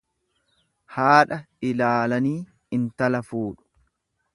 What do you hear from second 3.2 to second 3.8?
fuudhu.